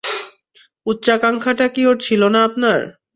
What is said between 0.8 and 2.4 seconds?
উচ্চাকাঙ্ক্ষাটা কি ওর ছিল না